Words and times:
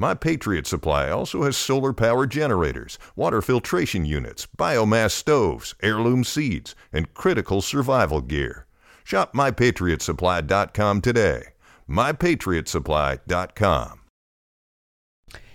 My 0.00 0.14
Patriot 0.14 0.68
Supply 0.68 1.10
also 1.10 1.42
has 1.42 1.56
solar 1.56 1.92
power 1.92 2.24
generators, 2.24 3.00
water 3.16 3.42
filtration 3.42 4.04
units, 4.04 4.46
biomass 4.56 5.10
stoves, 5.10 5.74
heirloom 5.82 6.22
seeds, 6.22 6.76
and 6.92 7.12
critical 7.14 7.60
survival 7.60 8.20
gear. 8.20 8.66
Shop 9.02 9.34
mypatriotsupply.com 9.34 11.00
today. 11.00 11.42
mypatriotsupply.com. 11.90 14.00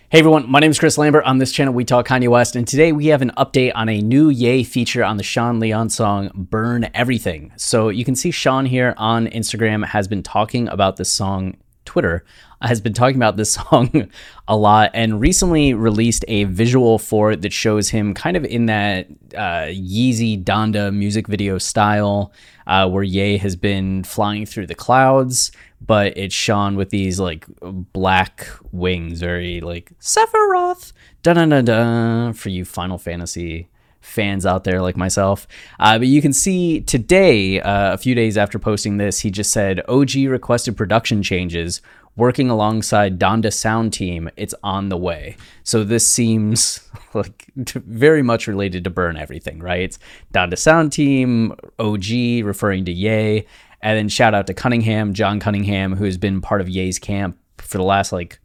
Hey 0.10 0.20
everyone, 0.20 0.52
my 0.52 0.60
name 0.60 0.72
is 0.72 0.78
Chris 0.78 0.98
Lambert. 0.98 1.24
On 1.24 1.38
this 1.38 1.54
channel, 1.54 1.74
we 1.74 1.86
talk 1.86 2.08
Kanye 2.08 2.28
West, 2.28 2.58
and 2.58 2.68
today 2.68 2.92
we 2.92 3.08
have 3.08 3.22
an 3.22 3.32
update 3.38 3.72
on 3.74 3.88
a 3.88 4.02
new 4.02 4.28
Ye 4.30 4.66
feature 4.66 5.06
on 5.06 5.16
the 5.16 5.24
Sean 5.24 5.62
Leon 5.62 5.90
song 5.90 6.32
Burn 6.36 6.90
Everything. 6.94 7.54
So 7.56 7.88
you 7.88 8.04
can 8.04 8.16
see 8.16 8.30
Sean 8.30 8.66
here 8.66 8.94
on 8.98 9.28
Instagram 9.28 9.86
has 9.86 10.10
been 10.10 10.22
talking 10.22 10.68
about 10.68 10.98
this 10.98 11.12
song 11.12 11.56
Twitter 11.94 12.26
has 12.60 12.82
been 12.82 12.94
talking 12.94 13.18
about 13.18 13.38
this 13.38 13.52
song 13.70 14.10
a 14.48 14.58
lot 14.58 14.90
and 14.96 15.22
recently 15.22 15.76
released 15.76 16.26
a 16.28 16.46
visual 16.46 16.98
for 16.98 17.32
it 17.32 17.44
that 17.44 17.54
shows 17.54 17.90
him 17.90 18.16
kind 18.16 18.36
of 18.36 18.44
in 18.46 18.66
that 18.66 19.06
uh, 19.36 19.70
Yeezy 19.70 20.44
Donda 20.44 20.92
music 20.92 21.28
video 21.28 21.60
style 21.60 22.34
uh, 22.66 22.90
where 22.90 23.04
Ye 23.04 23.38
has 23.38 23.56
been 23.56 24.04
flying 24.04 24.48
through 24.48 24.66
the 24.66 24.74
clouds, 24.74 25.52
but 25.86 26.18
it's 26.18 26.34
Sean 26.34 26.76
with 26.76 26.90
these 26.90 27.20
like 27.20 27.46
black 27.62 28.48
wings, 28.72 29.20
very 29.20 29.62
like 29.62 29.92
Sephiroth, 30.00 30.94
da 31.22 31.34
da 31.34 31.46
da 31.46 31.62
da, 31.62 32.32
for 32.32 32.50
you 32.50 32.66
Final 32.66 32.98
Fantasy 32.98 33.70
fans 34.04 34.46
out 34.46 34.64
there 34.64 34.82
like 34.82 34.98
myself. 34.98 35.48
Uh, 35.80 35.98
but 35.98 36.08
you 36.08 36.22
can 36.22 36.34
see 36.34 36.82
today, 36.82 37.62
uh, 37.62 37.94
a 37.94 37.98
few 37.98 38.14
days 38.14 38.38
after 38.38 38.60
posting 38.60 38.98
this, 38.98 39.20
he 39.20 39.32
just 39.32 39.52
said 39.52 39.82
OG 39.88 40.16
requested 40.28 40.78
production 40.78 41.24
changes. 41.24 41.82
Working 42.16 42.52
alongside 42.52 43.18
Donda 43.18 43.52
Sound 43.52 43.92
Team, 43.92 44.30
it's 44.38 44.54
on 44.62 44.90
the 44.90 44.98
way. 44.98 45.36
So 45.64 45.84
this 45.84 46.08
seems 46.08 46.88
like 47.16 47.52
very 47.56 48.22
much 48.22 48.46
related 48.46 48.84
to 48.84 48.92
Burn 48.92 49.18
Everything, 49.18 49.60
right? 49.60 49.98
Donda 50.32 50.56
Sound 50.56 50.92
Team, 50.92 51.56
OG 51.80 52.44
referring 52.44 52.86
to 52.86 52.92
Ye, 52.92 53.48
and 53.82 53.98
then 53.98 54.10
shout 54.10 54.36
out 54.36 54.46
to 54.46 54.54
Cunningham, 54.54 55.16
John 55.16 55.40
Cunningham, 55.40 55.96
who 55.96 56.06
has 56.06 56.20
been 56.20 56.40
part 56.40 56.62
of 56.62 56.70
Ye's 56.70 57.00
camp 57.00 57.38
for 57.58 57.80
the 57.80 57.84
last 57.84 58.12
like 58.12 58.40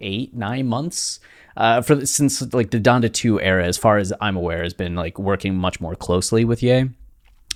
eight, 0.00 0.34
nine 0.34 0.66
months 0.66 1.20
uh, 1.58 1.82
for 1.82 2.06
since 2.06 2.54
like 2.54 2.70
the 2.70 2.80
Donda 2.80 3.12
2 3.12 3.40
era, 3.40 3.66
as 3.66 3.76
far 3.76 3.98
as 3.98 4.12
I'm 4.20 4.36
aware, 4.36 4.62
has 4.62 4.74
been 4.74 4.94
like 4.94 5.18
working 5.18 5.56
much 5.56 5.80
more 5.80 5.96
closely 5.96 6.44
with 6.44 6.62
Ye. 6.62 6.88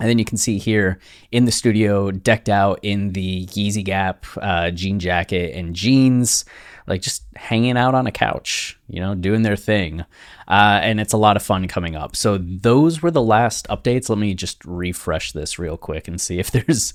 And 0.01 0.09
then 0.09 0.19
you 0.19 0.25
can 0.25 0.39
see 0.39 0.59
here 0.59 0.99
in 1.31 1.45
the 1.45 1.53
studio, 1.53 2.11
decked 2.11 2.49
out 2.49 2.81
in 2.83 3.13
the 3.13 3.47
Yeezy 3.47 3.85
Gap 3.85 4.27
uh, 4.39 4.73
jean 4.73 4.99
jacket 4.99 5.55
and 5.55 5.77
jeans, 5.77 6.45
like 6.89 7.03
just 7.03 7.23
hanging 7.37 7.77
out 7.77 7.95
on 7.95 8.09
a 8.09 8.11
couch, 8.11 8.77
you 8.89 8.99
know, 8.99 9.15
doing 9.15 9.43
their 9.43 9.55
thing. 9.55 10.01
Uh, 10.49 10.81
and 10.83 10.99
it's 10.99 11.13
a 11.13 11.19
lot 11.19 11.37
of 11.37 11.43
fun 11.43 11.69
coming 11.69 11.95
up. 11.95 12.17
So 12.17 12.39
those 12.39 13.03
were 13.03 13.13
the 13.13 13.23
last 13.23 13.69
updates. 13.69 14.09
Let 14.09 14.19
me 14.19 14.35
just 14.35 14.65
refresh 14.65 15.31
this 15.31 15.61
real 15.61 15.77
quick 15.77 16.09
and 16.09 16.21
see 16.21 16.41
if 16.41 16.51
there's 16.53 16.95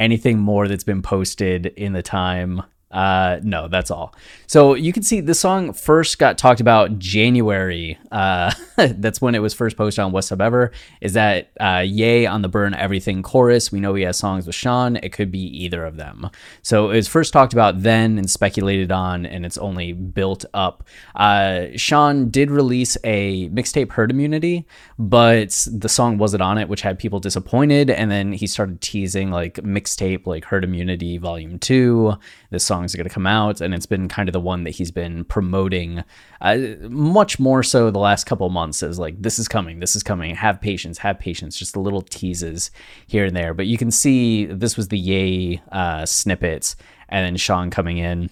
anything 0.00 0.40
more 0.40 0.66
that's 0.66 0.84
been 0.84 1.02
posted 1.02 1.66
in 1.66 1.92
the 1.92 2.02
time 2.02 2.62
uh, 2.90 3.38
no, 3.42 3.68
that's 3.68 3.90
all. 3.90 4.14
So 4.46 4.72
you 4.72 4.94
can 4.94 5.02
see 5.02 5.20
this 5.20 5.38
song 5.38 5.74
first 5.74 6.18
got 6.18 6.38
talked 6.38 6.60
about 6.60 6.98
January. 6.98 7.98
Uh, 8.10 8.52
that's 8.76 9.20
when 9.20 9.34
it 9.34 9.40
was 9.40 9.52
first 9.52 9.76
posted 9.76 10.02
on 10.04 10.12
What's 10.12 10.32
Up 10.32 10.40
Ever. 10.40 10.72
Is 11.02 11.12
that 11.12 11.50
uh, 11.60 11.84
Ye 11.86 12.24
on 12.24 12.40
the 12.40 12.48
Burn 12.48 12.72
Everything 12.72 13.22
chorus? 13.22 13.70
We 13.70 13.80
know 13.80 13.94
he 13.94 14.04
has 14.04 14.16
songs 14.16 14.46
with 14.46 14.54
Sean. 14.54 14.96
It 14.96 15.12
could 15.12 15.30
be 15.30 15.40
either 15.64 15.84
of 15.84 15.96
them. 15.96 16.30
So 16.62 16.90
it 16.90 16.96
was 16.96 17.08
first 17.08 17.32
talked 17.32 17.52
about 17.52 17.82
then 17.82 18.16
and 18.16 18.30
speculated 18.30 18.90
on, 18.90 19.26
and 19.26 19.44
it's 19.44 19.58
only 19.58 19.92
built 19.92 20.46
up. 20.54 20.82
Uh, 21.14 21.66
Sean 21.76 22.30
did 22.30 22.50
release 22.50 22.96
a 23.04 23.50
mixtape 23.50 23.92
Herd 23.92 24.10
Immunity, 24.10 24.66
but 24.98 25.66
the 25.70 25.90
song 25.90 26.16
wasn't 26.16 26.42
on 26.42 26.56
it, 26.56 26.70
which 26.70 26.80
had 26.80 26.98
people 26.98 27.20
disappointed. 27.20 27.90
And 27.90 28.10
then 28.10 28.32
he 28.32 28.46
started 28.46 28.80
teasing 28.80 29.30
like 29.30 29.54
mixtape, 29.56 30.26
like 30.26 30.46
Herd 30.46 30.64
Immunity 30.64 31.18
Volume 31.18 31.58
Two. 31.58 32.14
This 32.50 32.64
song 32.64 32.77
songs 32.78 32.94
are 32.94 32.98
going 32.98 33.08
to 33.08 33.14
come 33.14 33.26
out, 33.26 33.60
and 33.60 33.74
it's 33.74 33.86
been 33.86 34.08
kind 34.08 34.28
of 34.28 34.32
the 34.32 34.40
one 34.40 34.64
that 34.64 34.70
he's 34.70 34.90
been 34.90 35.24
promoting 35.24 36.04
uh, 36.40 36.56
much 36.88 37.38
more 37.38 37.62
so 37.62 37.90
the 37.90 37.98
last 37.98 38.24
couple 38.24 38.48
months 38.50 38.82
as 38.82 38.98
like 38.98 39.20
this 39.20 39.38
is 39.38 39.48
coming, 39.48 39.80
this 39.80 39.96
is 39.96 40.02
coming. 40.02 40.34
Have 40.34 40.60
patience, 40.60 40.98
have 40.98 41.18
patience. 41.18 41.58
Just 41.58 41.74
the 41.74 41.80
little 41.80 42.02
teases 42.02 42.70
here 43.06 43.24
and 43.24 43.36
there, 43.36 43.52
but 43.52 43.66
you 43.66 43.76
can 43.76 43.90
see 43.90 44.46
this 44.46 44.76
was 44.76 44.88
the 44.88 44.98
Ye 44.98 45.60
uh, 45.72 46.06
snippets, 46.06 46.76
and 47.08 47.26
then 47.26 47.36
Sean 47.36 47.70
coming 47.70 47.98
in. 47.98 48.30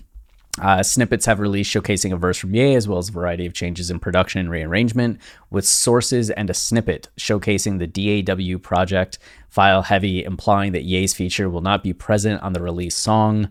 Uh, 0.58 0.82
snippets 0.82 1.26
have 1.26 1.38
released 1.38 1.70
showcasing 1.70 2.14
a 2.14 2.16
verse 2.16 2.38
from 2.38 2.54
Ye 2.54 2.74
as 2.74 2.88
well 2.88 2.98
as 2.98 3.10
a 3.10 3.12
variety 3.12 3.44
of 3.44 3.52
changes 3.52 3.90
in 3.90 3.98
production 3.98 4.40
and 4.40 4.50
rearrangement, 4.50 5.20
with 5.50 5.66
sources 5.66 6.30
and 6.30 6.48
a 6.48 6.54
snippet 6.54 7.08
showcasing 7.18 7.78
the 7.78 8.24
DAW 8.24 8.58
project 8.58 9.18
file 9.56 9.80
heavy, 9.80 10.22
implying 10.22 10.72
that 10.72 10.84
Ye's 10.84 11.14
feature 11.14 11.48
will 11.48 11.62
not 11.62 11.82
be 11.82 11.94
present 11.94 12.42
on 12.42 12.52
the 12.52 12.60
release 12.60 12.94
song. 12.94 13.50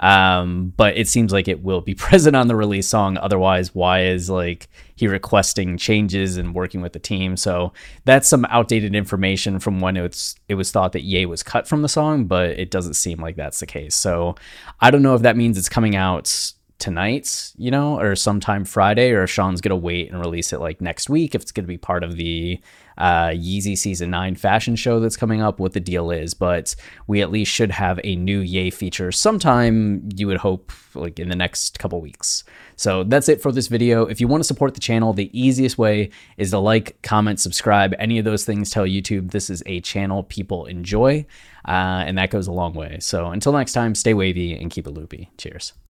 Um, 0.00 0.72
but 0.76 0.96
it 0.96 1.06
seems 1.06 1.32
like 1.32 1.46
it 1.46 1.62
will 1.62 1.80
be 1.80 1.94
present 2.06 2.34
on 2.34 2.48
the 2.48 2.56
release 2.56 2.88
song. 2.88 3.16
Otherwise, 3.18 3.72
why 3.72 4.02
is 4.02 4.28
like 4.28 4.68
he 4.96 5.06
requesting 5.06 5.78
changes 5.78 6.36
and 6.36 6.56
working 6.56 6.80
with 6.80 6.92
the 6.92 6.98
team? 6.98 7.36
So 7.36 7.72
that's 8.04 8.28
some 8.28 8.44
outdated 8.46 8.96
information 8.96 9.60
from 9.60 9.78
when 9.78 9.96
it's 9.96 10.34
it 10.48 10.56
was 10.56 10.72
thought 10.72 10.90
that 10.90 11.04
Ye 11.04 11.24
was 11.24 11.44
cut 11.44 11.68
from 11.68 11.82
the 11.82 11.88
song, 11.88 12.24
but 12.24 12.50
it 12.50 12.72
doesn't 12.72 12.94
seem 12.94 13.20
like 13.20 13.36
that's 13.36 13.60
the 13.60 13.66
case. 13.66 13.94
So 13.94 14.34
I 14.80 14.90
don't 14.90 15.02
know 15.02 15.14
if 15.14 15.22
that 15.22 15.36
means 15.36 15.56
it's 15.56 15.68
coming 15.68 15.94
out 15.94 16.52
tonight, 16.78 17.52
you 17.56 17.70
know, 17.70 17.98
or 17.98 18.16
sometime 18.16 18.64
Friday, 18.64 19.10
or 19.10 19.26
Sean's 19.26 19.60
gonna 19.60 19.76
wait 19.76 20.10
and 20.10 20.20
release 20.20 20.52
it 20.52 20.60
like 20.60 20.80
next 20.80 21.08
week 21.08 21.34
if 21.34 21.42
it's 21.42 21.52
gonna 21.52 21.68
be 21.68 21.78
part 21.78 22.02
of 22.02 22.16
the 22.16 22.60
uh, 22.98 23.28
Yeezy 23.28 23.76
Season 23.76 24.10
9 24.10 24.36
fashion 24.36 24.76
show 24.76 25.00
that's 25.00 25.16
coming 25.16 25.42
up, 25.42 25.58
what 25.58 25.72
the 25.72 25.80
deal 25.80 26.10
is. 26.10 26.34
But 26.34 26.74
we 27.06 27.22
at 27.22 27.30
least 27.30 27.52
should 27.52 27.70
have 27.70 27.98
a 28.04 28.16
new 28.16 28.40
Ye 28.40 28.70
feature 28.70 29.12
sometime, 29.12 30.08
you 30.14 30.26
would 30.26 30.38
hope, 30.38 30.72
like 30.94 31.18
in 31.18 31.28
the 31.28 31.36
next 31.36 31.78
couple 31.78 32.00
weeks. 32.00 32.44
So 32.76 33.04
that's 33.04 33.28
it 33.28 33.40
for 33.40 33.52
this 33.52 33.68
video. 33.68 34.06
If 34.06 34.20
you 34.20 34.28
want 34.28 34.42
to 34.42 34.46
support 34.46 34.74
the 34.74 34.80
channel, 34.80 35.12
the 35.12 35.30
easiest 35.38 35.78
way 35.78 36.10
is 36.36 36.50
to 36.50 36.58
like, 36.58 37.00
comment, 37.02 37.40
subscribe. 37.40 37.94
Any 37.98 38.18
of 38.18 38.24
those 38.24 38.44
things 38.44 38.70
tell 38.70 38.84
YouTube 38.84 39.30
this 39.30 39.50
is 39.50 39.62
a 39.66 39.80
channel 39.80 40.24
people 40.24 40.66
enjoy, 40.66 41.26
uh, 41.66 42.04
and 42.06 42.18
that 42.18 42.30
goes 42.30 42.46
a 42.46 42.52
long 42.52 42.74
way. 42.74 42.98
So 43.00 43.26
until 43.26 43.52
next 43.52 43.72
time, 43.72 43.94
stay 43.94 44.14
wavy 44.14 44.54
and 44.54 44.70
keep 44.70 44.86
it 44.86 44.90
loopy. 44.90 45.30
Cheers. 45.38 45.74